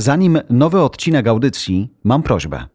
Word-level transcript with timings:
Zanim 0.00 0.38
nowy 0.50 0.80
odcinek 0.80 1.26
audycji, 1.26 1.88
mam 2.04 2.22
prośbę. 2.22 2.66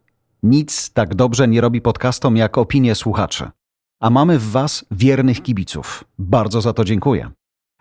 Nic 0.44 0.94
tak 0.94 1.16
dobrze 1.16 1.48
nie 1.48 1.62
robi 1.62 1.82
podcastom 1.82 2.38
jak 2.38 2.58
opinie 2.58 2.96
słuchaczy. 2.96 3.50
A 4.00 4.10
mamy 4.10 4.40
w 4.40 4.52
Was 4.52 4.86
wiernych 4.92 5.44
kibiców. 5.44 6.04
Bardzo 6.20 6.62
za 6.62 6.74
to 6.74 6.86
dziękuję. 6.86 7.32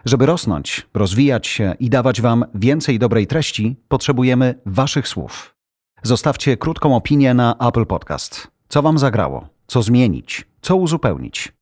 Żeby 0.04 0.27
rosnąć, 0.27 0.86
rozwijać 0.95 1.46
się 1.46 1.75
i 1.80 1.91
dawać 1.91 2.20
Wam 2.20 2.45
więcej 2.54 2.98
dobrej 2.98 3.27
treści, 3.27 3.77
potrzebujemy 3.88 4.54
Waszych 4.66 5.09
słów. 5.09 5.54
Zostawcie 6.02 6.56
krótką 6.56 6.96
opinię 6.96 7.34
na 7.34 7.56
Apple 7.68 7.86
Podcast. 7.86 8.48
Co 8.68 8.82
Wam 8.82 8.98
zagrało? 8.98 9.48
Co 9.66 9.82
zmienić? 9.82 10.45
Co 10.62 10.76
uzupełnić? 10.76 11.52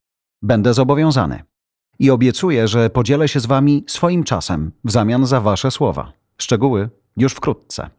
Będę 0.42 0.74
zobowiązany. 0.74 1.42
I 1.98 2.10
obiecuję, 2.10 2.68
że 2.68 2.90
podzielę 2.90 3.28
się 3.28 3.40
z 3.40 3.46
Wami 3.46 3.84
swoim 3.86 4.24
czasem 4.24 4.72
w 4.84 4.90
zamian 4.90 5.26
za 5.26 5.40
Wasze 5.40 5.70
słowa. 5.70 6.12
Szczegóły 6.38 6.90
już 7.16 7.32
wkrótce. 7.32 7.90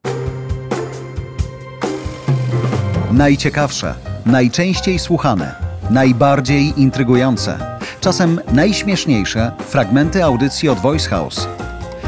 Najciekawsze, 3.12 3.96
najczęściej 4.26 5.00
słuchane, 5.00 5.56
najbardziej 5.90 6.82
intrygujące, 6.82 7.80
czasem 8.02 8.42
najśmieszniejsze 8.54 9.52
fragmenty 9.60 10.24
audycji 10.24 10.70
od 10.70 10.80
Voice 10.80 11.10
House. 11.10 11.48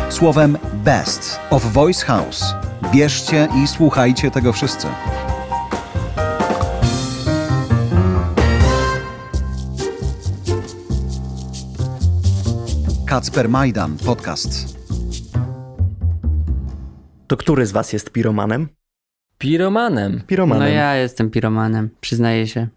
Słowem 0.09 0.57
Best 0.73 1.39
of 1.49 1.73
Voice 1.73 2.05
House. 2.05 2.43
Bierzcie 2.93 3.47
i 3.63 3.67
słuchajcie 3.67 4.31
tego 4.31 4.53
wszyscy. 4.53 4.87
Kacper 13.05 13.49
Majdan 13.49 13.97
Podcast. 13.97 14.74
To 17.27 17.37
który 17.37 17.65
z 17.65 17.71
was 17.71 17.93
jest 17.93 18.11
piromanem? 18.11 18.67
Piromanem. 19.37 20.21
Piromanem. 20.27 20.67
No 20.67 20.73
ja 20.73 20.95
jestem 20.95 21.29
piromanem, 21.29 21.89
przyznaję 22.01 22.47
się. 22.47 22.67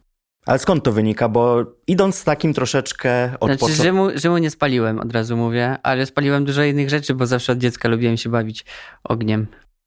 Ale 0.47 0.59
skąd 0.59 0.85
to 0.85 0.93
wynika? 0.93 1.29
Bo 1.29 1.65
idąc 1.87 2.17
z 2.17 2.25
takim 2.25 2.55
troszeczkę 2.55 3.25
od 3.41 3.49
Znaczy, 3.49 3.61
początku... 3.61 3.83
Rzymu, 3.83 4.09
Rzymu 4.15 4.39
nie 4.39 4.51
spaliłem, 4.51 4.99
od 4.99 5.13
razu 5.13 5.37
mówię, 5.37 5.77
ale 5.83 6.07
spaliłem 6.07 6.45
dużo 6.45 6.63
innych 6.65 6.91
rzeczy, 6.91 7.15
bo 7.15 7.27
zawsze 7.27 7.53
od 7.53 7.59
dziecka 7.59 7.89
lubiłem 7.89 8.17
się 8.17 8.31
bawić 8.31 8.65
ogniem. 9.05 9.47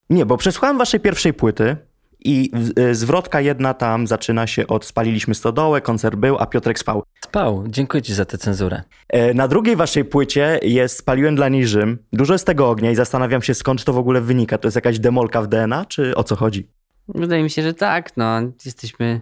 Nie, 0.09 0.25
bo 0.25 0.37
przesłuchałem 0.37 0.77
waszej 0.77 0.99
pierwszej 0.99 1.33
płyty 1.33 1.77
i 2.25 2.51
y, 2.79 2.95
zwrotka 2.95 3.41
jedna 3.41 3.73
tam 3.73 4.07
zaczyna 4.07 4.47
się 4.47 4.67
od 4.67 4.85
spaliliśmy 4.85 5.35
stodołę, 5.35 5.81
koncert 5.81 6.15
był, 6.15 6.37
a 6.37 6.45
Piotrek 6.45 6.79
spał. 6.79 7.03
Spał. 7.25 7.63
Dziękuję 7.67 8.01
ci 8.01 8.13
za 8.13 8.25
tę 8.25 8.37
cenzurę. 8.37 8.81
E, 9.09 9.33
Na 9.33 9.47
drugiej 9.47 9.75
waszej 9.75 10.05
płycie 10.05 10.59
jest 10.63 10.97
Spaliłem 10.97 11.35
dla 11.35 11.49
niej 11.49 11.67
Rzym. 11.67 11.97
Dużo 12.13 12.33
jest 12.33 12.45
tego 12.45 12.69
ognia 12.69 12.91
i 12.91 12.95
zastanawiam 12.95 13.41
się 13.41 13.53
skąd 13.53 13.83
to 13.83 13.93
w 13.93 13.97
ogóle 13.97 14.21
wynika. 14.21 14.57
To 14.57 14.67
jest 14.67 14.75
jakaś 14.75 14.99
demolka 14.99 15.41
w 15.41 15.47
DNA, 15.47 15.85
czy 15.85 16.15
o 16.15 16.23
co 16.23 16.35
chodzi? 16.35 16.67
Wydaje 17.07 17.43
mi 17.43 17.49
się, 17.49 17.61
że 17.61 17.73
tak, 17.73 18.17
no. 18.17 18.41
Jesteśmy 18.65 19.21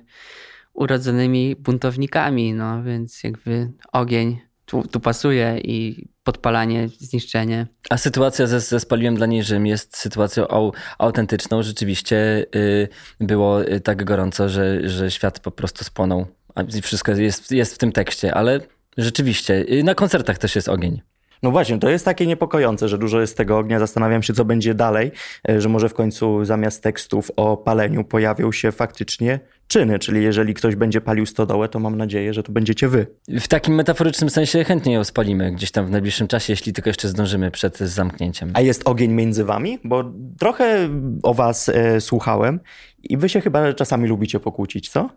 urodzonymi 0.73 1.55
buntownikami, 1.55 2.53
no, 2.53 2.83
więc 2.83 3.23
jakby 3.23 3.71
ogień 3.91 4.39
tu, 4.69 4.87
tu 4.87 4.99
pasuje 4.99 5.59
i 5.63 6.07
podpalanie, 6.23 6.89
zniszczenie. 6.99 7.67
A 7.89 7.97
sytuacja 7.97 8.47
ze, 8.47 8.59
ze 8.59 8.79
Spaliłem 8.79 9.15
dla 9.15 9.25
niej 9.25 9.43
Rzym 9.43 9.67
jest 9.67 9.97
sytuacją 9.97 10.47
au, 10.47 10.73
autentyczną. 10.97 11.63
Rzeczywiście 11.63 12.45
y, 12.55 12.87
było 13.19 13.63
y, 13.63 13.79
tak 13.79 14.03
gorąco, 14.03 14.49
że, 14.49 14.89
że 14.89 15.11
świat 15.11 15.39
po 15.39 15.51
prostu 15.51 15.83
spłonął. 15.83 16.25
A 16.55 16.63
wszystko 16.81 17.11
jest, 17.11 17.51
jest 17.51 17.75
w 17.75 17.77
tym 17.77 17.91
tekście, 17.91 18.33
ale 18.33 18.59
rzeczywiście 18.97 19.65
y, 19.71 19.83
na 19.83 19.95
koncertach 19.95 20.37
też 20.37 20.55
jest 20.55 20.69
ogień. 20.69 21.01
No 21.43 21.51
właśnie, 21.51 21.77
to 21.77 21.89
jest 21.89 22.05
takie 22.05 22.27
niepokojące, 22.27 22.87
że 22.89 22.97
dużo 22.97 23.21
jest 23.21 23.37
tego 23.37 23.57
ognia. 23.57 23.79
Zastanawiam 23.79 24.23
się, 24.23 24.33
co 24.33 24.45
będzie 24.45 24.73
dalej, 24.73 25.11
e, 25.49 25.61
że 25.61 25.69
może 25.69 25.89
w 25.89 25.93
końcu 25.93 26.45
zamiast 26.45 26.83
tekstów 26.83 27.31
o 27.35 27.57
paleniu 27.57 28.03
pojawią 28.03 28.51
się 28.51 28.71
faktycznie 28.71 29.39
czyny, 29.67 29.99
czyli 29.99 30.23
jeżeli 30.23 30.53
ktoś 30.53 30.75
będzie 30.75 31.01
palił 31.01 31.25
stodołę, 31.25 31.69
to 31.69 31.79
mam 31.79 31.97
nadzieję, 31.97 32.33
że 32.33 32.43
to 32.43 32.51
będziecie 32.51 32.87
wy. 32.87 33.07
W 33.27 33.47
takim 33.47 33.75
metaforycznym 33.75 34.29
sensie 34.29 34.63
chętnie 34.63 34.93
ją 34.93 35.03
spalimy 35.03 35.51
gdzieś 35.51 35.71
tam 35.71 35.85
w 35.85 35.91
najbliższym 35.91 36.27
czasie, 36.27 36.53
jeśli 36.53 36.73
tylko 36.73 36.89
jeszcze 36.89 37.07
zdążymy 37.07 37.51
przed 37.51 37.77
zamknięciem. 37.77 38.51
A 38.53 38.61
jest 38.61 38.87
ogień 38.87 39.11
między 39.11 39.43
wami? 39.43 39.79
Bo 39.83 40.03
trochę 40.39 40.89
o 41.23 41.33
was 41.33 41.69
e, 41.69 42.01
słuchałem 42.01 42.59
i 43.03 43.17
wy 43.17 43.29
się 43.29 43.41
chyba 43.41 43.73
czasami 43.73 44.07
lubicie 44.07 44.39
pokłócić, 44.39 44.89
co? 44.89 45.09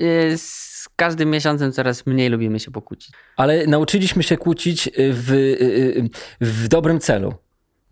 Y, 0.00 0.38
Z 0.38 0.88
każdym 0.96 1.30
miesiącem 1.30 1.72
coraz 1.72 2.06
mniej 2.06 2.28
lubimy 2.28 2.60
się 2.60 2.70
pokłócić. 2.70 3.10
Ale 3.36 3.66
nauczyliśmy 3.66 4.22
się 4.22 4.36
kłócić 4.36 4.90
w, 4.96 5.32
y, 5.32 6.08
w 6.40 6.68
dobrym 6.68 7.00
celu. 7.00 7.34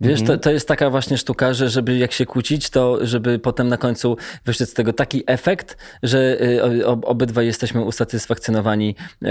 Wiesz, 0.01 0.21
to, 0.23 0.37
to 0.37 0.51
jest 0.51 0.67
taka 0.67 0.89
właśnie 0.89 1.17
sztuka, 1.17 1.53
że 1.53 1.69
żeby 1.69 1.97
jak 1.97 2.11
się 2.11 2.25
kłócić, 2.25 2.69
to 2.69 3.05
żeby 3.05 3.39
potem 3.39 3.67
na 3.67 3.77
końcu 3.77 4.17
wyszedł 4.45 4.71
z 4.71 4.73
tego 4.73 4.93
taki 4.93 5.23
efekt, 5.27 5.77
że 6.03 6.41
y, 6.41 6.85
ob- 6.87 7.05
obydwaj 7.05 7.45
jesteśmy 7.45 7.81
usatysfakcjonowani 7.81 8.95
y, 9.23 9.27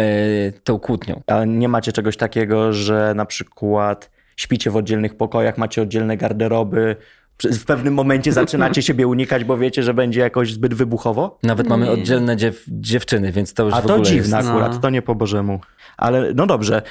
tą 0.65 0.78
kłótnią. 0.78 1.22
A 1.27 1.45
nie 1.45 1.69
macie 1.69 1.93
czegoś 1.93 2.16
takiego, 2.16 2.72
że 2.72 3.12
na 3.16 3.27
przykład 3.27 4.11
śpicie 4.37 4.71
w 4.71 4.77
oddzielnych 4.77 5.16
pokojach, 5.16 5.59
macie 5.59 5.83
oddzielne 5.83 6.16
garderoby, 6.16 6.97
w 7.44 7.64
pewnym 7.64 7.94
momencie 7.94 8.32
zaczynacie 8.32 8.82
siebie 8.82 9.06
unikać, 9.06 9.44
bo 9.44 9.56
wiecie, 9.58 9.82
że 9.82 9.94
będzie 9.94 10.20
jakoś 10.20 10.52
zbyt 10.52 10.74
wybuchowo? 10.74 11.38
Nawet 11.42 11.69
mamy 11.69 11.91
oddzielne 11.91 12.36
dziew, 12.36 12.64
dziewczyny, 12.69 13.32
więc 13.32 13.54
to 13.54 13.64
już 13.64 13.74
A 13.74 13.80
w 13.80 13.86
to 13.86 13.94
ogóle 13.94 14.08
dziwne 14.10 14.36
jest... 14.36 14.48
akurat, 14.48 14.72
No. 14.72 14.78
to 14.80 14.91
nie 14.91 15.02
po 15.02 15.14
Bożemu. 15.14 15.60
Ale 15.97 16.32
no 16.34 16.47
dobrze. 16.47 16.82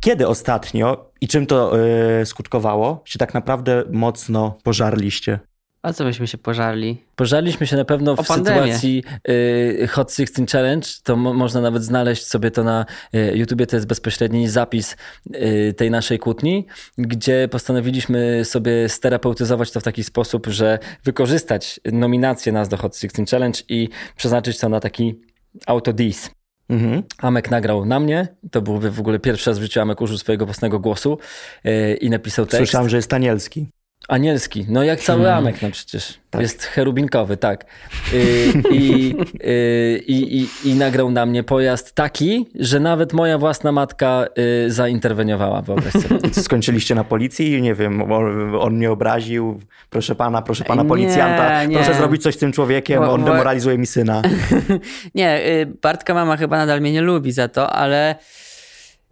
Kiedy 0.00 0.28
ostatnio 0.28 1.10
i 1.20 1.28
czym 1.28 1.46
to 1.46 1.78
y, 2.20 2.26
skutkowało, 2.26 3.02
się 3.04 3.18
tak 3.18 3.34
naprawdę 3.34 3.84
mocno 3.92 4.58
pożarliście? 4.62 5.38
A 5.82 5.92
co 5.92 6.04
byśmy 6.04 6.26
się 6.26 6.38
pożarli? 6.38 7.04
Pożarliśmy 7.16 7.66
się 7.66 7.76
na 7.76 7.84
pewno 7.84 8.16
w 8.16 8.26
sytuacji 8.26 9.04
y, 9.28 9.88
Hot 9.90 10.14
16 10.14 10.46
Challenge. 10.52 10.88
To 11.02 11.16
mo- 11.16 11.34
można 11.34 11.60
nawet 11.60 11.84
znaleźć 11.84 12.26
sobie 12.26 12.50
to 12.50 12.64
na 12.64 12.86
y, 13.14 13.32
YouTubie. 13.34 13.66
To 13.66 13.76
jest 13.76 13.86
bezpośredni 13.86 14.48
zapis 14.48 14.96
y, 15.34 15.74
tej 15.76 15.90
naszej 15.90 16.18
kłótni, 16.18 16.66
gdzie 16.98 17.48
postanowiliśmy 17.50 18.44
sobie 18.44 18.88
sterapeutyzować 18.88 19.70
to 19.70 19.80
w 19.80 19.82
taki 19.82 20.04
sposób, 20.04 20.46
że 20.46 20.78
wykorzystać 21.04 21.80
nominację 21.92 22.52
nas 22.52 22.68
do 22.68 22.76
Hot 22.76 22.96
16 22.96 23.24
Challenge 23.30 23.60
i 23.68 23.88
przeznaczyć 24.16 24.58
to 24.58 24.68
na 24.68 24.80
taki 24.80 25.20
autodis. 25.66 26.30
Mhm. 26.68 27.02
Amek 27.18 27.50
nagrał 27.50 27.84
na 27.84 28.00
mnie. 28.00 28.28
To 28.50 28.62
byłby 28.62 28.90
w 28.90 29.00
ogóle 29.00 29.18
pierwszy 29.18 29.50
raz 29.50 29.58
w 29.58 29.62
życiu 29.62 29.80
Amek 29.80 30.00
użył 30.00 30.18
swojego 30.18 30.46
własnego 30.46 30.78
głosu 30.78 31.18
y, 31.66 31.94
i 32.00 32.10
napisał 32.10 32.46
tekst. 32.46 32.56
Słyszałem, 32.56 32.88
że 32.88 32.96
jest 32.96 33.12
Anielski. 33.12 33.66
Anielski, 34.08 34.66
no 34.68 34.82
jak 34.82 35.00
cały 35.00 35.32
Amek, 35.32 35.62
no 35.62 35.70
przecież. 35.70 36.18
Tak. 36.30 36.40
Jest 36.42 36.64
cherubinkowy, 36.64 37.36
tak. 37.36 37.64
Y, 38.12 38.52
I, 38.72 39.14
y, 39.44 40.02
i, 40.06 40.38
i, 40.42 40.48
I 40.70 40.74
nagrał 40.74 41.10
na 41.10 41.26
mnie 41.26 41.42
pojazd 41.42 41.94
taki, 41.94 42.46
że 42.54 42.80
nawet 42.80 43.12
moja 43.12 43.38
własna 43.38 43.72
matka 43.72 44.26
y, 44.66 44.70
zainterweniowała, 44.70 45.62
wyobraź 45.62 45.92
sobie. 45.92 46.18
Skończyliście 46.42 46.94
na 46.94 47.04
policji? 47.04 47.62
Nie 47.62 47.74
wiem, 47.74 48.12
on, 48.12 48.54
on 48.54 48.74
mnie 48.74 48.90
obraził. 48.90 49.60
Proszę 49.90 50.14
pana, 50.14 50.42
proszę 50.42 50.64
pana 50.64 50.82
Nie, 50.82 50.88
policjanta, 50.88 51.64
nie. 51.64 51.76
proszę 51.76 51.94
zrobić 51.94 52.22
coś 52.22 52.34
z 52.34 52.38
tym 52.38 52.52
człowiekiem, 52.52 53.00
Bo- 53.00 53.12
on 53.12 53.24
demoralizuje 53.24 53.78
mi 53.78 53.86
syna. 53.86 54.22
Nie, 55.14 55.40
Bartka 55.82 56.14
mama 56.14 56.36
chyba 56.36 56.56
nadal 56.56 56.80
mnie 56.80 56.92
nie 56.92 57.00
lubi 57.02 57.32
za 57.32 57.48
to, 57.48 57.72
ale 57.72 58.14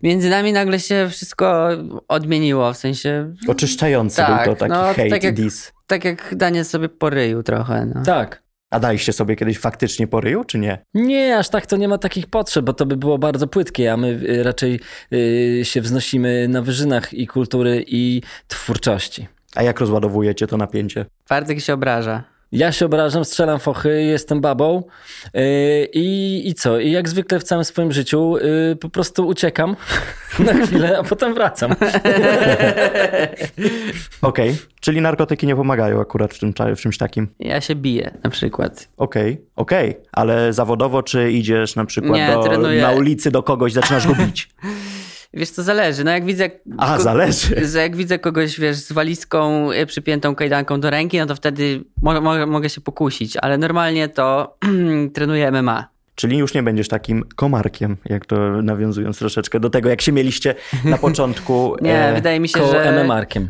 między 0.03 0.31
nami 0.31 0.53
nagle 0.53 0.81
się 0.81 1.07
wszystko 1.11 1.69
odmieniło, 2.09 2.73
w 2.73 2.77
sensie 2.77 3.35
Oczyszczający 3.49 4.17
Tak, 4.17 4.45
był 4.45 4.55
to 4.55 4.59
taki 4.61 4.73
no, 4.73 4.83
hate 4.83 5.09
tak 5.11 5.23
i 5.23 5.27
jak- 5.27 5.35
dis. 5.35 5.73
tak 5.87 6.05
jak 6.05 6.35
Daniel 6.37 6.65
sobie 6.65 6.89
poryju 6.89 7.43
trochę. 7.43 7.87
No. 7.95 8.03
Tak. 8.03 8.43
A 8.71 8.81
daliście 8.81 9.13
sobie 9.13 9.37
kiedyś 9.37 9.59
faktycznie 9.59 10.07
po 10.07 10.21
ryju, 10.21 10.45
czy 10.45 10.59
nie? 10.59 10.79
Nie, 10.95 11.39
aż 11.39 11.49
tak 11.49 11.67
to 11.67 11.77
nie 11.77 11.89
ma 11.89 11.99
takich 11.99 12.27
potrzeb, 12.27 12.65
bo 12.65 12.73
to 12.73 12.87
by 12.87 12.97
było 12.97 13.19
bardzo 13.19 13.47
płytkie, 13.47 13.93
a 13.93 13.97
my 13.97 14.09
y, 14.09 14.43
raczej 14.43 14.81
y, 15.13 15.61
się 15.65 15.81
wznosimy 15.81 16.49
na 16.49 16.63
wyżynach 16.63 17.15
i 17.15 17.27
kultury, 17.27 17.85
i 17.87 18.23
twórczości. 18.49 19.29
A 19.55 19.63
jak 19.63 19.81
rozładowujecie 19.81 20.47
to 20.47 20.57
napięcie? 20.57 21.07
Bartek 21.29 21.61
się 21.61 21.75
obraża. 21.75 22.25
Ja 22.53 22.73
się 22.73 22.87
obrażam, 22.87 23.25
strzelam 23.25 23.59
fochy, 23.59 24.03
jestem 24.03 24.41
babą 24.41 24.83
yy, 25.35 25.43
i, 25.93 26.43
i 26.49 26.55
co? 26.55 26.79
I 26.79 26.91
jak 26.91 27.09
zwykle 27.09 27.41
w 27.41 27.43
całym 27.43 27.65
swoim 27.65 27.93
życiu 27.93 28.37
yy, 28.37 28.77
po 28.77 28.89
prostu 28.89 29.27
uciekam 29.27 29.77
na 30.39 30.55
chwilę, 30.55 30.99
a 30.99 31.03
potem 31.03 31.35
wracam. 31.35 31.71
Okej, 34.23 34.57
czyli 34.81 35.01
narkotyki 35.01 35.47
nie 35.47 35.57
pomagają 35.57 36.01
akurat 36.01 36.35
w, 36.35 36.39
tym, 36.39 36.55
w 36.77 36.81
czymś 36.81 36.99
takim. 36.99 37.29
Ja 37.39 37.61
się 37.61 37.75
biję 37.75 38.19
na 38.25 38.31
przykład. 38.31 38.89
Okej, 38.97 39.41
okej, 39.57 39.97
ale 40.13 40.53
zawodowo 40.53 41.03
czy 41.03 41.33
idziesz 41.33 41.77
na 41.77 41.85
przykład 41.85 42.13
Nie, 42.13 42.33
do, 42.33 42.59
na 42.81 42.91
ulicy 42.91 43.31
do 43.31 43.43
kogoś, 43.43 43.73
zaczynasz 43.73 44.07
go 44.07 44.15
bić? 44.15 44.49
Wiesz, 45.37 45.51
to 45.51 45.63
zależy. 45.63 46.05
No 46.05 46.11
jak 46.11 46.25
widzę... 46.25 46.51
A, 46.79 46.99
zależy. 46.99 47.67
Że 47.67 47.79
jak 47.79 47.97
widzę 47.97 48.19
kogoś, 48.19 48.61
wiesz, 48.61 48.77
z 48.77 48.93
walizką 48.93 49.73
y, 49.73 49.87
przypiętą 49.87 50.35
kajdanką 50.35 50.81
do 50.81 50.91
ręki, 50.91 51.19
no 51.19 51.27
to 51.27 51.35
wtedy 51.35 51.85
mo 52.03 52.21
mo 52.21 52.47
mogę 52.47 52.69
się 52.69 52.81
pokusić, 52.81 53.37
ale 53.37 53.59
normalnie 53.59 54.09
to 54.09 54.57
trenuję 55.15 55.51
MMA. 55.51 55.89
Czyli 56.15 56.39
już 56.39 56.55
nie 56.55 56.63
będziesz 56.63 56.89
takim 56.89 57.25
komarkiem, 57.37 57.97
jak 58.05 58.27
to 58.27 58.63
nawiązując 58.63 59.19
troszeczkę 59.19 59.61
do 59.61 59.71
tego, 59.71 59.89
jak 59.89 60.03
się 60.03 60.13
mieliście 60.13 60.55
na 60.85 60.99
początku. 60.99 61.77
Nie, 61.81 62.09
e, 62.09 62.15
wydaje 62.15 62.41
mi 62.41 62.49
się, 62.49 62.67
że... 62.67 62.91
MM-arkiem. 62.91 63.49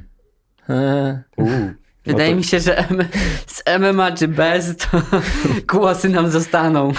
E, 0.69 1.23
uu, 2.07 2.13
Wydaje 2.13 2.31
to- 2.31 2.37
mi 2.37 2.45
się, 2.45 2.61
że 2.61 2.79
M- 2.79 3.05
z 3.47 3.63
MMA 3.79 4.13
czy 4.13 4.29
bez, 4.29 4.77
to 4.77 5.03
głosy 5.79 6.09
nam 6.09 6.31
zostaną. 6.31 6.93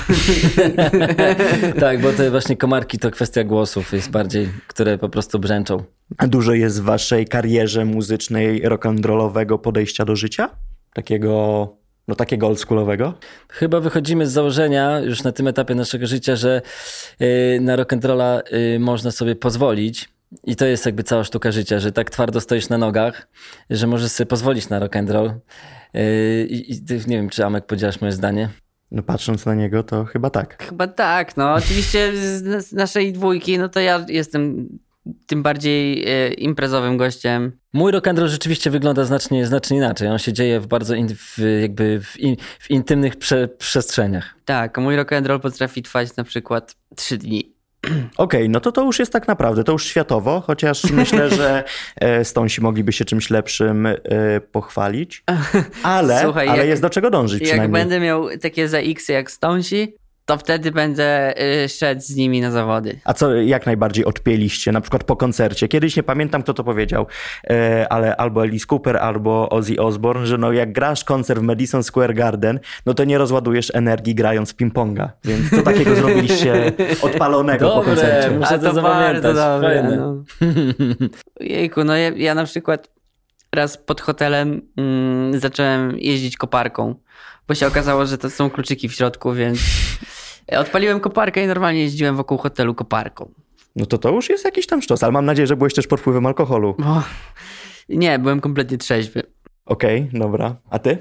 tak, 1.79 2.01
bo 2.01 2.11
te 2.13 2.31
właśnie 2.31 2.57
komarki 2.57 2.99
to 2.99 3.11
kwestia 3.11 3.43
głosów 3.43 3.93
jest 3.93 4.11
bardziej, 4.11 4.49
które 4.67 4.97
po 4.97 5.09
prostu 5.09 5.39
brzęczą. 5.39 5.83
A 6.17 6.27
dużo 6.27 6.53
jest 6.53 6.81
w 6.81 6.83
waszej 6.85 7.25
karierze 7.27 7.85
muzycznej 7.85 8.63
rock'n'rollowego 8.63 9.57
podejścia 9.59 10.05
do 10.05 10.15
życia? 10.15 10.49
Takiego, 10.93 11.67
no 12.07 12.15
takiego 12.15 12.47
oldschoolowego? 12.47 13.13
Chyba 13.49 13.79
wychodzimy 13.79 14.27
z 14.27 14.31
założenia 14.31 14.99
już 14.99 15.23
na 15.23 15.31
tym 15.31 15.47
etapie 15.47 15.75
naszego 15.75 16.07
życia, 16.07 16.35
że 16.35 16.61
y, 17.21 17.59
na 17.61 17.77
rock'n'rolla 17.77 18.41
y, 18.75 18.79
można 18.79 19.11
sobie 19.11 19.35
pozwolić. 19.35 20.09
I 20.43 20.55
to 20.55 20.65
jest 20.65 20.85
jakby 20.85 21.03
cała 21.03 21.23
sztuka 21.23 21.51
życia, 21.51 21.79
że 21.79 21.91
tak 21.91 22.09
twardo 22.09 22.41
stoisz 22.41 22.69
na 22.69 22.77
nogach, 22.77 23.27
że 23.69 23.87
możesz 23.87 24.11
sobie 24.11 24.25
pozwolić 24.25 24.69
na 24.69 24.79
rock'n'roll. 24.79 25.33
Y, 25.95 26.47
I, 26.49 26.73
i 26.73 26.81
ty- 26.85 27.01
nie 27.07 27.17
wiem, 27.17 27.29
czy 27.29 27.45
Amek 27.45 27.65
podzielasz 27.65 28.01
moje 28.01 28.13
zdanie. 28.13 28.49
No 28.91 29.03
patrząc 29.03 29.45
na 29.45 29.55
niego, 29.55 29.83
to 29.83 30.05
chyba 30.05 30.29
tak. 30.29 30.63
Chyba 30.63 30.87
tak, 30.87 31.37
no 31.37 31.53
oczywiście 31.53 32.11
z, 32.17 32.73
naszej 32.73 33.13
dwójki, 33.13 33.57
no 33.57 33.69
to 33.69 33.79
ja 33.79 34.05
jestem 34.07 34.69
tym 35.27 35.43
bardziej 35.43 36.07
e, 36.07 36.33
imprezowym 36.33 36.97
gościem. 36.97 37.51
Mój 37.73 37.91
rock'n'roll 37.91 38.27
rzeczywiście 38.27 38.69
wygląda 38.69 39.03
znacznie, 39.05 39.45
znacznie 39.47 39.77
inaczej. 39.77 40.07
On 40.07 40.17
się 40.19 40.33
dzieje 40.33 40.59
w 40.59 40.67
bardzo 40.67 40.95
in, 40.95 41.07
w, 41.15 41.37
jakby 41.61 42.01
w, 42.03 42.19
in, 42.19 42.35
w 42.59 42.71
intymnych 42.71 43.15
prze, 43.15 43.47
przestrzeniach. 43.47 44.35
Tak, 44.45 44.77
mój 44.77 44.95
rock 44.95 45.13
and 45.13 45.27
roll 45.27 45.39
potrafi 45.39 45.81
trwać 45.83 46.15
na 46.15 46.23
przykład 46.23 46.75
trzy 46.95 47.17
dni. 47.17 47.56
Okej, 48.17 48.49
no 48.49 48.59
to 48.59 48.71
to 48.71 48.83
już 48.83 48.99
jest 48.99 49.13
tak 49.13 49.27
naprawdę, 49.27 49.63
to 49.63 49.71
już 49.71 49.85
światowo, 49.85 50.41
chociaż 50.41 50.83
myślę, 50.91 51.29
że 51.29 51.63
e, 51.95 52.25
Stonesi 52.25 52.61
mogliby 52.61 52.91
się 52.91 53.05
czymś 53.05 53.29
lepszym 53.29 53.85
e, 53.85 53.95
pochwalić. 54.51 55.23
Ale, 55.83 56.21
Słuchaj, 56.23 56.47
ale 56.47 56.57
jak- 56.57 56.67
jest 56.67 56.81
do 56.81 56.89
czego 56.89 57.09
dążyć 57.09 57.47
Jak 57.47 57.71
będę 57.71 57.99
miał 57.99 58.37
takie 58.41 58.67
za 58.67 58.77
X 58.77 59.09
jak 59.09 59.31
Stonesi, 59.31 59.93
to 60.27 60.37
wtedy 60.37 60.71
będę 60.71 61.33
y, 61.63 61.69
szedł 61.69 62.01
z 62.01 62.15
nimi 62.15 62.41
na 62.41 62.51
zawody. 62.51 62.99
A 63.03 63.13
co 63.13 63.35
jak 63.35 63.65
najbardziej 63.65 64.05
odpięliście, 64.05 64.71
na 64.71 64.81
przykład 64.81 65.03
po 65.03 65.15
koncercie? 65.15 65.67
Kiedyś 65.67 65.95
nie 65.95 66.03
pamiętam, 66.03 66.43
kto 66.43 66.53
to 66.53 66.63
powiedział, 66.63 67.07
e, 67.49 67.87
ale 67.89 68.15
albo 68.15 68.41
Alice 68.41 68.65
Cooper, 68.69 68.97
albo 68.97 69.49
Ozzy 69.49 69.81
Osbourne, 69.81 70.27
że 70.27 70.37
no 70.37 70.51
jak 70.51 70.73
grasz 70.73 71.03
koncert 71.03 71.39
w 71.39 71.43
Madison 71.43 71.83
Square 71.83 72.13
Garden, 72.13 72.59
no 72.85 72.93
to 72.93 73.03
nie 73.03 73.17
rozładujesz 73.17 73.71
energii 73.75 74.15
grając 74.15 74.51
w 74.51 74.55
ping-ponga. 74.55 75.09
Więc 75.23 75.49
co 75.49 75.61
takiego 75.61 75.95
zrobiliście 76.01 76.71
odpalonego 77.01 77.69
po 77.69 77.75
Dobre, 77.75 77.95
koncercie? 77.95 78.31
muszę 78.31 78.47
A 78.55 78.57
to 78.57 78.73
to 78.73 78.81
bardzo 78.81 78.81
zapamiętać. 78.81 79.35
dobre. 79.35 79.81
Fajne. 79.81 79.97
No. 79.97 80.23
Jejku, 81.39 81.83
no 81.83 81.95
ja, 81.95 82.09
ja 82.09 82.35
na 82.35 82.43
przykład 82.45 82.89
raz 83.55 83.77
pod 83.77 84.01
hotelem 84.01 84.61
mm, 84.77 85.39
zacząłem 85.39 85.99
jeździć 85.99 86.37
koparką, 86.37 86.95
bo 87.47 87.55
się 87.55 87.67
okazało, 87.67 88.05
że 88.05 88.17
to 88.17 88.29
są 88.29 88.49
kluczyki 88.49 88.89
w 88.89 88.93
środku, 88.93 89.33
więc 89.33 89.59
odpaliłem 90.51 90.99
koparkę 90.99 91.43
i 91.43 91.47
normalnie 91.47 91.81
jeździłem 91.81 92.15
wokół 92.15 92.37
hotelu 92.37 92.75
koparką. 92.75 93.31
No 93.75 93.85
to 93.85 93.97
to 93.97 94.09
już 94.09 94.29
jest 94.29 94.45
jakiś 94.45 94.67
tam 94.67 94.81
sztos, 94.81 95.03
ale 95.03 95.11
mam 95.11 95.25
nadzieję, 95.25 95.47
że 95.47 95.55
byłeś 95.55 95.73
też 95.73 95.87
pod 95.87 95.99
wpływem 95.99 96.25
alkoholu. 96.25 96.75
Bo... 96.79 97.03
Nie, 97.89 98.19
byłem 98.19 98.41
kompletnie 98.41 98.77
trzeźwy. 98.77 99.23
Okej, 99.65 100.09
dobra. 100.13 100.55
A 100.69 100.79
ty? 100.79 100.97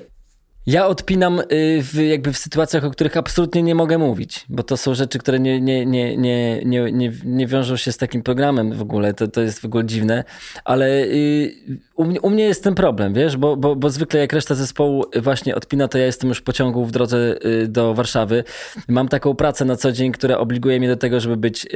Ja 0.66 0.86
odpinam 0.86 1.40
y, 1.40 1.44
w, 1.82 1.94
jakby 1.94 2.32
w 2.32 2.38
sytuacjach, 2.38 2.84
o 2.84 2.90
których 2.90 3.16
absolutnie 3.16 3.62
nie 3.62 3.74
mogę 3.74 3.98
mówić, 3.98 4.44
bo 4.48 4.62
to 4.62 4.76
są 4.76 4.94
rzeczy, 4.94 5.18
które 5.18 5.40
nie, 5.40 5.60
nie, 5.60 5.86
nie, 5.86 6.16
nie, 6.16 6.62
nie, 6.64 6.92
nie, 6.92 7.12
nie 7.24 7.46
wiążą 7.46 7.76
się 7.76 7.92
z 7.92 7.96
takim 7.96 8.22
programem 8.22 8.72
w 8.72 8.82
ogóle. 8.82 9.14
To, 9.14 9.28
to 9.28 9.40
jest 9.40 9.60
w 9.60 9.64
ogóle 9.64 9.84
dziwne, 9.84 10.24
ale 10.64 11.04
y, 11.04 11.54
u, 11.94 12.04
mnie, 12.04 12.20
u 12.20 12.30
mnie 12.30 12.44
jest 12.44 12.64
ten 12.64 12.74
problem, 12.74 13.14
wiesz, 13.14 13.36
bo, 13.36 13.56
bo, 13.56 13.76
bo 13.76 13.90
zwykle 13.90 14.20
jak 14.20 14.32
reszta 14.32 14.54
zespołu 14.54 15.04
właśnie 15.22 15.54
odpina, 15.54 15.88
to 15.88 15.98
ja 15.98 16.06
jestem 16.06 16.28
już 16.28 16.38
w 16.38 16.42
pociągu 16.42 16.84
w 16.84 16.92
drodze 16.92 17.46
y, 17.46 17.68
do 17.68 17.94
Warszawy. 17.94 18.44
Mam 18.88 19.08
taką 19.08 19.34
pracę 19.34 19.64
na 19.64 19.76
co 19.76 19.92
dzień, 19.92 20.12
która 20.12 20.38
obliguje 20.38 20.78
mnie 20.78 20.88
do 20.88 20.96
tego, 20.96 21.20
żeby 21.20 21.36
być 21.36 21.66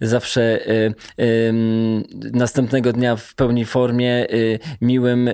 zawsze 0.00 0.60
następnego 2.32 2.92
dnia 2.92 3.16
w 3.16 3.34
pełni 3.34 3.64
formie, 3.64 4.26
miłym 4.80 5.30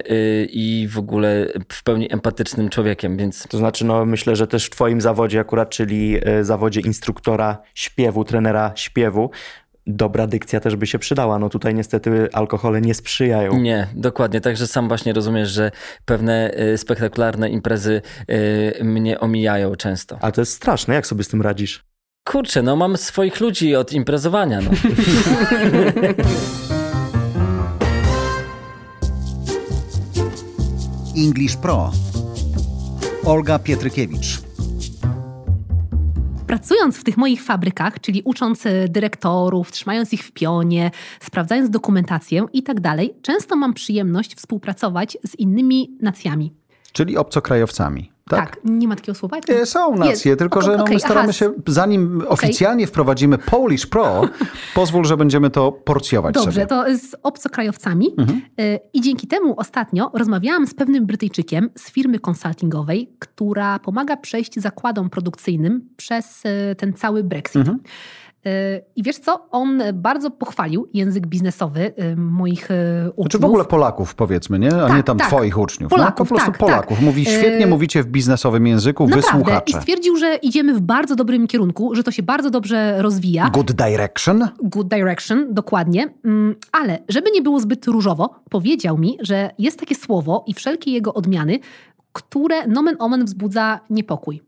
i 0.48 0.88
w 0.90 0.98
ogóle 0.98 1.46
w 1.72 1.82
pełni 1.82 2.12
empatycznym 2.12 2.68
człowiekiem, 2.68 3.03
więc 3.08 3.48
To 3.48 3.58
znaczy, 3.58 3.84
no 3.84 4.04
myślę, 4.04 4.36
że 4.36 4.46
też 4.46 4.66
w 4.66 4.70
twoim 4.70 5.00
zawodzie 5.00 5.40
akurat, 5.40 5.70
czyli 5.70 6.18
e, 6.22 6.44
zawodzie 6.44 6.80
instruktora 6.80 7.58
śpiewu, 7.74 8.24
trenera 8.24 8.72
śpiewu, 8.74 9.30
dobra 9.86 10.26
dykcja 10.26 10.60
też 10.60 10.76
by 10.76 10.86
się 10.86 10.98
przydała. 10.98 11.38
No 11.38 11.48
tutaj 11.48 11.74
niestety 11.74 12.28
alkohole 12.32 12.80
nie 12.80 12.94
sprzyjają. 12.94 13.60
Nie, 13.60 13.86
dokładnie. 13.94 14.40
Także 14.40 14.66
sam 14.66 14.88
właśnie 14.88 15.12
rozumiesz, 15.12 15.50
że 15.50 15.70
pewne 16.04 16.54
y, 16.72 16.78
spektakularne 16.78 17.50
imprezy 17.50 18.02
y, 18.30 18.84
mnie 18.84 19.20
omijają 19.20 19.76
często. 19.76 20.18
Ale 20.20 20.32
to 20.32 20.40
jest 20.40 20.52
straszne, 20.52 20.94
jak 20.94 21.06
sobie 21.06 21.24
z 21.24 21.28
tym 21.28 21.42
radzisz? 21.42 21.84
Kurczę, 22.24 22.62
no 22.62 22.76
mam 22.76 22.96
swoich 22.96 23.40
ludzi 23.40 23.76
od 23.76 23.92
imprezowania. 23.92 24.60
No. 24.60 24.70
English 31.16 31.56
Pro. 31.56 31.92
Olga 33.26 33.58
Pietrykiewicz. 33.58 34.40
Pracując 36.46 36.96
w 36.96 37.04
tych 37.04 37.16
moich 37.16 37.42
fabrykach, 37.42 38.00
czyli 38.00 38.22
ucząc 38.24 38.66
e, 38.66 38.88
dyrektorów, 38.88 39.72
trzymając 39.72 40.12
ich 40.12 40.22
w 40.24 40.32
pionie, 40.32 40.90
sprawdzając 41.20 41.70
dokumentację 41.70 42.46
i 42.52 42.62
tak 42.62 42.80
dalej, 42.80 43.14
często 43.22 43.56
mam 43.56 43.74
przyjemność 43.74 44.34
współpracować 44.34 45.18
z 45.26 45.34
innymi 45.34 45.96
nacjami. 46.00 46.63
Czyli 46.94 47.16
obcokrajowcami. 47.16 48.10
Tak? 48.30 48.56
nie 48.64 48.88
ma 48.88 48.96
takiego 48.96 49.14
słowa? 49.14 49.36
Nie, 49.48 49.66
są 49.66 49.96
nacje, 49.96 50.30
Jest. 50.30 50.38
tylko 50.38 50.58
O- 50.58 50.62
że 50.62 50.76
no, 50.76 50.82
okej, 50.82 50.94
my 50.94 51.00
staramy 51.00 51.20
aha. 51.28 51.32
się, 51.32 51.52
zanim 51.66 52.22
oficjalnie 52.28 52.86
wprowadzimy 52.86 53.38
Polish 53.38 53.86
Pro, 53.86 54.28
pozwól, 54.74 55.04
że 55.04 55.16
będziemy 55.16 55.50
to 55.50 55.72
porcjować 55.72 56.34
Dobrze, 56.34 56.52
sobie. 56.52 56.66
to 56.66 56.84
z 56.98 57.16
obcokrajowcami. 57.22 58.14
Mhm. 58.18 58.42
Y, 58.60 58.80
I 58.92 59.00
dzięki 59.00 59.26
temu 59.26 59.54
ostatnio 59.56 60.10
rozmawiałam 60.14 60.66
z 60.66 60.74
pewnym 60.74 61.06
Brytyjczykiem 61.06 61.70
z 61.78 61.90
firmy 61.90 62.18
konsultingowej, 62.18 63.10
która 63.18 63.78
pomaga 63.78 64.16
przejść 64.16 64.60
zakładom 64.60 65.10
produkcyjnym 65.10 65.88
przez 65.96 66.42
y, 66.44 66.74
ten 66.74 66.92
cały 66.92 67.24
Brexit. 67.24 67.56
Mhm. 67.56 67.78
Y, 68.46 68.84
I 68.96 69.02
wiesz 69.02 69.18
co? 69.18 69.46
On 69.50 69.82
bardzo 69.94 70.30
pochwalił 70.30 70.88
język 70.94 71.26
biznesowy 71.26 71.92
y, 72.12 72.16
moich 72.16 72.70
y, 72.70 72.74
uczniów. 73.10 73.24
Znaczy 73.24 73.38
w 73.38 73.44
ogóle 73.44 73.64
Polaków 73.64 74.14
powiedzmy, 74.14 74.58
nie? 74.58 74.74
A 74.74 74.86
Tak, 74.86 74.96
nie 74.96 75.02
tam 75.02 75.18
tak. 75.18 75.28
twoich 75.28 75.58
uczniów. 75.58 75.90
Polaków, 75.90 76.18
no, 76.18 76.24
po 76.24 76.28
prostu 76.28 76.50
tak, 76.50 76.58
Polaków. 76.58 76.96
tak. 76.96 77.06
Mówi, 77.06 77.24
świetnie 77.24 77.66
mówicie 77.66 78.02
w 78.02 78.06
biznesowym 78.06 78.66
języku, 78.66 79.06
wy 79.06 79.16
Naprawdę. 79.16 79.62
I 79.66 79.72
stwierdził, 79.72 80.16
że 80.16 80.36
idziemy 80.36 80.74
w 80.74 80.80
bardzo 80.80 81.16
dobrym 81.16 81.46
kierunku, 81.46 81.94
że 81.94 82.02
to 82.02 82.10
się 82.10 82.22
bardzo 82.22 82.50
dobrze 82.50 83.02
rozwija. 83.02 83.50
Good 83.50 83.72
direction. 83.72 84.48
Good 84.62 84.88
Direction, 84.88 85.54
dokładnie. 85.54 86.08
Mm, 86.24 86.54
Ale 86.72 86.98
żeby 87.08 87.30
nie 87.30 87.42
było 87.42 87.60
zbyt 87.60 87.86
różowo, 87.86 88.34
powiedział 88.50 88.98
mi, 88.98 89.18
że 89.20 89.50
jest 89.58 89.80
takie 89.80 89.94
słowo 89.94 90.44
i 90.46 90.54
wszelkie 90.54 90.90
jego 90.90 91.14
odmiany, 91.14 91.58
które 92.12 92.66
nomen 92.66 92.96
omen 92.98 93.24
wzbudza 93.24 93.80
niepokój. 93.90 94.42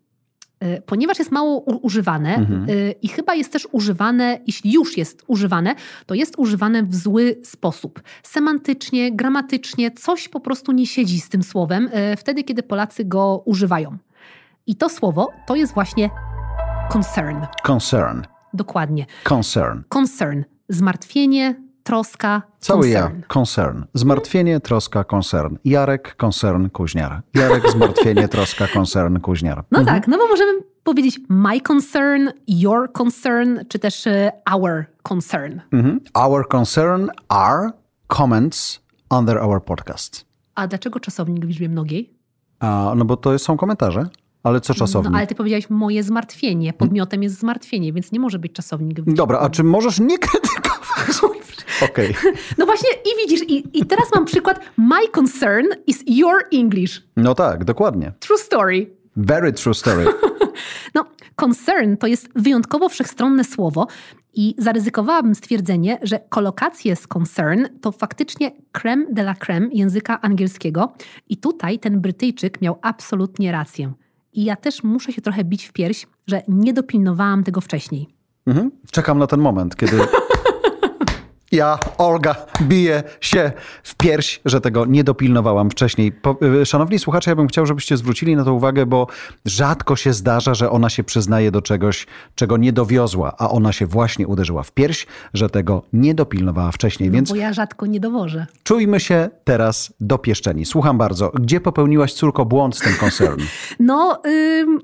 Y, 0.64 0.82
Ponieważ 0.86 1.18
jest 1.18 1.32
mało 1.32 1.60
używane 1.60 2.34
Mhm. 2.36 2.70
y, 2.70 2.94
i 3.02 3.08
chyba 3.08 3.34
jest 3.34 3.52
też 3.52 3.68
używane, 3.72 4.40
jeśli 4.46 4.72
już 4.72 4.96
jest 4.96 5.22
używane, 5.26 5.74
to 6.06 6.14
jest 6.14 6.34
używane 6.38 6.82
w 6.82 6.94
zły 6.94 7.40
sposób. 7.44 8.02
Semantycznie, 8.22 9.12
gramatycznie, 9.12 9.90
coś 9.90 10.28
po 10.28 10.40
prostu 10.40 10.72
nie 10.72 10.86
siedzi 10.86 11.20
z 11.20 11.28
tym 11.28 11.42
słowem 11.42 11.88
y, 12.12 12.16
wtedy, 12.16 12.44
kiedy 12.44 12.62
Polacy 12.62 13.04
go 13.04 13.42
używają. 13.44 13.96
I 14.66 14.76
to 14.76 14.88
słowo 14.88 15.28
to 15.46 15.56
jest 15.56 15.74
właśnie 15.74 16.10
concern. 16.92 17.36
Concern. 17.62 18.22
Dokładnie. 18.54 19.06
Concern. 19.24 19.82
Concern. 19.88 20.42
Zmartwienie, 20.68 21.54
troska, 21.86 22.42
Cały 22.60 22.88
ja. 22.88 23.02
concern. 23.02 23.22
Concern. 23.28 23.84
Zmartwienie, 23.94 24.60
troska, 24.60 25.04
concern. 25.04 25.56
Jarek, 25.64 26.16
concern, 26.16 26.68
kuźniar. 26.68 27.22
Jarek, 27.34 27.70
zmartwienie, 27.76 28.28
troska, 28.28 28.68
concern, 28.68 29.20
kuźniar. 29.20 29.64
No 29.70 29.84
tak, 29.84 30.08
no 30.08 30.18
bo 30.18 30.28
możemy 30.28 30.52
powiedzieć 30.84 31.20
my 31.28 31.60
concern, 31.60 32.28
your 32.48 32.92
concern, 32.92 33.58
czy 33.68 33.78
też 33.78 34.06
e, 34.06 34.32
our 34.52 34.84
concern. 35.02 35.60
Mhm. 35.72 36.00
Our 36.14 36.48
concern 36.48 37.08
are 37.28 37.70
comments 38.06 38.80
under 39.10 39.38
our 39.38 39.64
podcast. 39.64 40.26
A 40.54 40.66
dlaczego 40.66 41.00
czasownik 41.00 41.44
w 41.44 41.48
liczbie 41.48 41.68
mnogiej? 41.68 42.14
A, 42.60 42.92
no 42.96 43.04
bo 43.04 43.16
to 43.16 43.38
są 43.38 43.56
komentarze. 43.56 44.08
Ale 44.42 44.60
co 44.60 44.74
czasownik? 44.74 45.12
No 45.12 45.18
ale 45.18 45.26
ty 45.26 45.34
powiedziałeś 45.34 45.70
moje 45.70 46.02
zmartwienie. 46.02 46.72
Podmiotem 46.72 47.22
jest 47.22 47.38
zmartwienie, 47.38 47.92
więc 47.92 48.12
nie 48.12 48.20
może 48.20 48.38
być 48.38 48.52
czasownik. 48.52 49.00
w 49.00 49.14
Dobra, 49.14 49.38
a 49.38 49.50
czy 49.50 49.64
możesz 49.64 50.00
nie 50.00 50.18
krytykować? 50.28 51.35
Okej. 51.82 52.14
No 52.58 52.66
właśnie 52.66 52.88
i 52.90 53.22
widzisz, 53.22 53.48
i, 53.48 53.78
i 53.78 53.86
teraz 53.86 54.06
mam 54.14 54.24
przykład 54.24 54.60
my 54.76 55.08
concern 55.12 55.66
is 55.86 56.02
your 56.06 56.44
English. 56.52 57.02
No 57.16 57.34
tak, 57.34 57.64
dokładnie. 57.64 58.12
True 58.20 58.38
story. 58.38 58.96
Very 59.16 59.52
true 59.52 59.74
story. 59.74 60.06
No, 60.94 61.04
Concern 61.36 61.96
to 61.96 62.06
jest 62.06 62.28
wyjątkowo 62.34 62.88
wszechstronne 62.88 63.44
słowo 63.44 63.86
i 64.34 64.54
zaryzykowałabym 64.58 65.34
stwierdzenie, 65.34 65.98
że 66.02 66.20
kolokacje 66.28 66.96
z 66.96 67.06
concern 67.06 67.66
to 67.80 67.92
faktycznie 67.92 68.52
creme 68.72 69.06
de 69.10 69.22
la 69.22 69.34
creme 69.34 69.68
języka 69.72 70.20
angielskiego 70.20 70.92
i 71.28 71.36
tutaj 71.36 71.78
ten 71.78 72.00
Brytyjczyk 72.00 72.60
miał 72.60 72.78
absolutnie 72.82 73.52
rację. 73.52 73.92
I 74.32 74.44
ja 74.44 74.56
też 74.56 74.82
muszę 74.82 75.12
się 75.12 75.22
trochę 75.22 75.44
bić 75.44 75.64
w 75.64 75.72
pierś, 75.72 76.06
że 76.26 76.42
nie 76.48 76.72
dopilnowałam 76.72 77.44
tego 77.44 77.60
wcześniej. 77.60 78.08
Mhm. 78.46 78.70
Czekam 78.90 79.18
na 79.18 79.26
ten 79.26 79.40
moment, 79.40 79.76
kiedy 79.76 79.96
ja, 81.52 81.78
Olga, 81.98 82.34
biję 82.62 83.02
się 83.20 83.52
w 83.82 83.94
pierś, 83.94 84.40
że 84.44 84.60
tego 84.60 84.86
nie 84.86 85.04
dopilnowałam 85.04 85.70
wcześniej. 85.70 86.12
Po, 86.12 86.36
y, 86.62 86.66
szanowni 86.66 86.98
słuchacze, 86.98 87.30
ja 87.30 87.36
bym 87.36 87.48
chciał, 87.48 87.66
żebyście 87.66 87.96
zwrócili 87.96 88.36
na 88.36 88.44
to 88.44 88.54
uwagę, 88.54 88.86
bo 88.86 89.06
rzadko 89.44 89.96
się 89.96 90.12
zdarza, 90.12 90.54
że 90.54 90.70
ona 90.70 90.90
się 90.90 91.04
przyznaje 91.04 91.50
do 91.50 91.62
czegoś, 91.62 92.06
czego 92.34 92.56
nie 92.56 92.72
dowiozła, 92.72 93.32
a 93.38 93.50
ona 93.50 93.72
się 93.72 93.86
właśnie 93.86 94.26
uderzyła 94.26 94.62
w 94.62 94.72
pierś, 94.72 95.06
że 95.34 95.50
tego 95.50 95.82
nie 95.92 96.14
dopilnowała 96.14 96.72
wcześniej. 96.72 97.08
No 97.08 97.14
Więc 97.14 97.28
bo 97.30 97.36
ja 97.36 97.52
rzadko 97.52 97.86
nie 97.86 98.00
dowożę. 98.00 98.46
czujmy 98.62 99.00
się 99.00 99.28
teraz 99.44 99.92
dopieszczeni. 100.00 100.64
Słucham 100.64 100.98
bardzo. 100.98 101.30
Gdzie 101.34 101.60
popełniłaś, 101.60 102.12
córko, 102.12 102.44
błąd 102.44 102.76
z 102.76 102.80
tym 102.80 102.92
koncern? 103.00 103.40
No, 103.80 104.22
ym, 104.26 104.78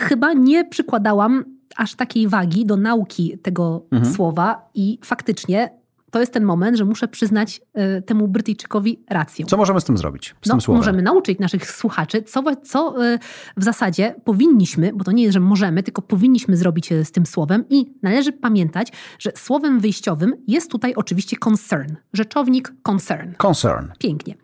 chyba 0.00 0.32
nie 0.32 0.64
przykładałam 0.64 1.44
aż 1.76 1.94
takiej 1.94 2.28
wagi 2.28 2.66
do 2.66 2.76
nauki 2.76 3.38
tego 3.42 3.82
Mhm. 3.92 4.14
słowa 4.14 4.68
i 4.74 4.98
faktycznie 5.04 5.70
to 6.10 6.20
jest 6.20 6.32
ten 6.32 6.44
moment, 6.44 6.76
że 6.76 6.84
muszę 6.84 7.08
przyznać 7.08 7.60
y, 7.98 8.02
temu 8.02 8.28
Brytyjczykowi 8.28 9.04
rację. 9.10 9.46
Co 9.46 9.56
możemy 9.56 9.80
z 9.80 9.84
tym 9.84 9.98
zrobić? 9.98 10.34
Z 10.42 10.48
no, 10.48 10.54
tym 10.54 10.60
słowem? 10.60 10.78
możemy 10.78 11.02
nauczyć 11.02 11.38
naszych 11.38 11.70
słuchaczy, 11.70 12.22
co, 12.22 12.42
co 12.56 13.04
y, 13.04 13.18
w 13.56 13.64
zasadzie 13.64 14.14
powinniśmy, 14.24 14.92
bo 14.94 15.04
to 15.04 15.12
nie 15.12 15.22
jest, 15.22 15.32
że 15.34 15.40
możemy, 15.40 15.82
tylko 15.82 16.02
powinniśmy 16.02 16.56
zrobić 16.56 16.92
y, 16.92 17.04
z 17.04 17.12
tym 17.12 17.26
słowem 17.26 17.64
i 17.70 17.94
należy 18.02 18.32
pamiętać, 18.32 18.92
że 19.18 19.32
słowem 19.36 19.80
wyjściowym 19.80 20.36
jest 20.46 20.70
tutaj 20.70 20.94
oczywiście 20.94 21.36
concern, 21.36 21.94
rzeczownik 22.12 22.72
concern. 22.82 23.32
Concern. 23.36 23.88
Pięknie. 23.98 24.34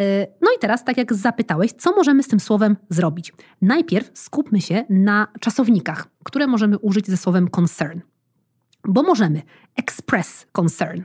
Y, 0.00 0.26
No 0.40 0.48
i 0.56 0.58
teraz, 0.60 0.84
tak 0.84 0.96
jak 0.96 1.14
zapytałeś, 1.14 1.72
co 1.72 1.92
możemy 1.92 2.22
z 2.22 2.28
tym 2.28 2.40
słowem 2.40 2.76
zrobić? 2.88 3.32
Najpierw 3.62 4.10
skupmy 4.14 4.60
się 4.60 4.84
na 4.90 5.26
czasownikach, 5.40 6.08
które 6.24 6.46
możemy 6.46 6.78
użyć 6.78 7.06
ze 7.06 7.16
słowem 7.16 7.48
concern. 7.48 8.00
Bo 8.88 9.02
możemy 9.02 9.42
express 9.76 10.46
concern. 10.52 11.02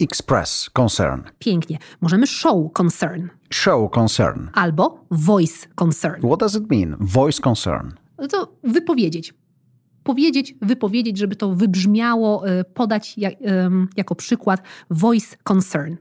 Express 0.00 0.70
concern. 0.72 1.22
Pięknie. 1.38 1.78
Możemy 2.00 2.26
show 2.26 2.72
concern. 2.72 3.28
Show 3.50 3.90
concern. 3.90 4.48
Albo 4.54 5.04
voice 5.10 5.68
concern. 5.74 6.20
What 6.26 6.40
does 6.40 6.54
it 6.54 6.70
mean? 6.70 6.96
Voice 7.00 7.42
concern. 7.42 7.90
No 8.18 8.28
to 8.28 8.56
wypowiedzieć. 8.64 9.34
Powiedzieć, 10.02 10.54
wypowiedzieć, 10.62 11.18
żeby 11.18 11.36
to 11.36 11.54
wybrzmiało, 11.54 12.48
y, 12.48 12.64
podać 12.64 13.18
jak, 13.18 13.34
jako 13.96 14.14
przykład 14.14 14.62
voice 14.90 15.36
concern. 15.44 15.96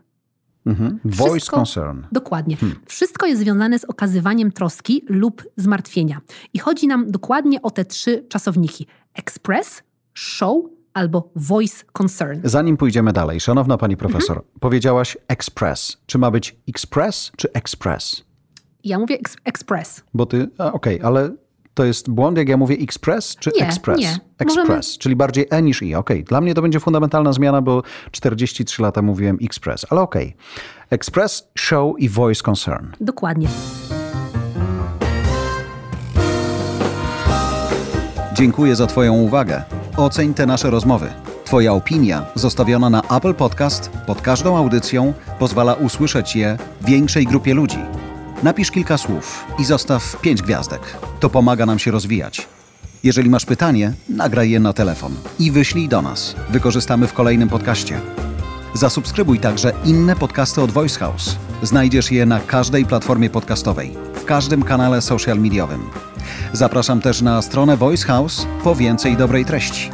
Mhm. 0.65 0.99
Voice 1.05 1.31
Wszystko- 1.31 1.55
concern. 1.55 2.03
Dokładnie. 2.11 2.57
Wszystko 2.85 3.25
jest 3.25 3.41
związane 3.41 3.79
z 3.79 3.85
okazywaniem 3.85 4.51
troski 4.51 5.05
lub 5.09 5.43
zmartwienia. 5.57 6.21
I 6.53 6.59
chodzi 6.59 6.87
nam 6.87 7.11
dokładnie 7.11 7.61
o 7.61 7.71
te 7.71 7.85
trzy 7.85 8.25
czasowniki: 8.29 8.87
express, 9.13 9.83
show 10.13 10.65
albo 10.93 11.29
voice 11.35 11.83
concern. 11.93 12.39
Zanim 12.43 12.77
pójdziemy 12.77 13.13
dalej, 13.13 13.39
szanowna 13.39 13.77
pani 13.77 13.93
Mhm. 13.93 14.11
profesor, 14.11 14.43
powiedziałaś 14.59 15.17
express. 15.27 15.97
Czy 16.05 16.17
ma 16.17 16.31
być 16.31 16.55
express 16.69 17.31
czy 17.37 17.51
express? 17.53 18.23
Ja 18.83 18.99
mówię 18.99 19.15
ex- 19.19 19.37
express. 19.45 20.03
Bo 20.13 20.25
ty, 20.25 20.49
okej, 20.57 21.01
ale 21.01 21.29
to 21.73 21.85
jest 21.85 22.09
błąd, 22.09 22.37
jak 22.37 22.49
ja 22.49 22.57
mówię 22.57 22.75
express 22.79 23.35
czy 23.35 23.51
Nie, 23.59 23.67
express? 23.67 23.99
nie. 23.99 24.17
Express, 24.39 24.67
Możemy- 24.67 24.81
czyli 24.99 25.15
bardziej 25.15 25.47
e 25.49 25.61
niż 25.61 25.81
i. 25.81 25.95
Okej, 25.95 26.23
dla 26.23 26.41
mnie 26.41 26.53
to 26.53 26.61
będzie 26.61 26.79
fundamentalna 26.79 27.33
zmiana, 27.33 27.61
bo 27.61 27.83
43 28.11 28.81
lata 28.81 29.01
mówiłem 29.01 29.37
express, 29.41 29.85
ale 29.89 30.01
okej. 30.01 30.35
Express, 30.89 31.47
show 31.57 31.95
i 31.99 32.09
voice 32.09 32.43
concern. 32.43 32.87
Dokładnie. 33.01 33.47
Dziękuję 38.33 38.75
za 38.75 38.87
Twoją 38.87 39.13
uwagę. 39.13 39.63
Oceń 39.97 40.33
te 40.33 40.45
nasze 40.45 40.69
rozmowy. 40.69 41.13
Twoja 41.45 41.73
opinia, 41.73 42.25
zostawiona 42.35 42.89
na 42.89 43.01
Apple 43.01 43.33
Podcast, 43.33 43.89
pod 44.07 44.21
każdą 44.21 44.57
audycją, 44.57 45.13
pozwala 45.39 45.73
usłyszeć 45.73 46.35
je 46.35 46.57
większej 46.81 47.25
grupie 47.25 47.53
ludzi. 47.53 47.77
Napisz 48.43 48.71
kilka 48.71 48.97
słów 48.97 49.45
i 49.59 49.65
zostaw 49.65 50.21
pięć 50.21 50.41
gwiazdek. 50.41 50.81
To 51.19 51.29
pomaga 51.29 51.65
nam 51.65 51.79
się 51.79 51.91
rozwijać. 51.91 52.47
Jeżeli 53.03 53.29
masz 53.29 53.45
pytanie, 53.45 53.93
nagraj 54.09 54.49
je 54.49 54.59
na 54.59 54.73
telefon 54.73 55.15
i 55.39 55.51
wyślij 55.51 55.87
do 55.87 56.01
nas. 56.01 56.35
Wykorzystamy 56.49 57.07
w 57.07 57.13
kolejnym 57.13 57.49
podcaście. 57.49 58.01
Zasubskrybuj 58.73 59.39
także 59.39 59.73
inne 59.85 60.15
podcasty 60.15 60.61
od 60.61 60.71
Voice 60.71 60.99
House. 60.99 61.35
Znajdziesz 61.63 62.11
je 62.11 62.25
na 62.25 62.39
każdej 62.39 62.85
platformie 62.85 63.29
podcastowej, 63.29 63.93
w 64.13 64.25
każdym 64.25 64.63
kanale 64.63 65.01
social 65.01 65.39
mediowym. 65.39 65.89
Zapraszam 66.53 67.01
też 67.01 67.21
na 67.21 67.41
stronę 67.41 67.77
Voice 67.77 68.05
House 68.05 68.47
po 68.63 68.75
więcej 68.75 69.17
dobrej 69.17 69.45
treści. 69.45 69.91